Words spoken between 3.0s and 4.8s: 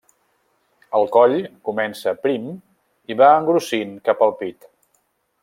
i va engrossint cap al pit.